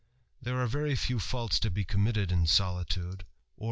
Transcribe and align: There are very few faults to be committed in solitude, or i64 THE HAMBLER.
There 0.41 0.59
are 0.59 0.65
very 0.65 0.95
few 0.95 1.19
faults 1.19 1.59
to 1.59 1.69
be 1.69 1.85
committed 1.85 2.31
in 2.31 2.47
solitude, 2.47 3.01
or 3.05 3.09
i64 3.13 3.17
THE 3.19 3.25
HAMBLER. 3.27 3.27